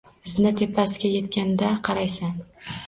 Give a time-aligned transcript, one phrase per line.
[0.35, 2.39] Zina tepasiga yetganda qaraysan.